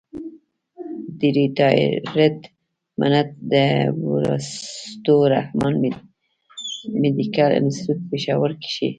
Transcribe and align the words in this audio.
د 1.19 1.21
ريټائرډ 1.37 2.37
منټ 2.99 3.29
نه 3.51 3.65
وروستو 4.11 5.13
رحمان 5.35 5.73
مېډيکل 7.03 7.51
انسټيتيوټ 7.59 7.99
پيښور 8.09 8.51
کښې 8.61 8.87